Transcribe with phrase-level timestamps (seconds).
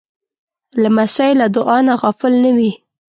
[0.81, 2.71] لمسی له دعا نه غافل نه وي.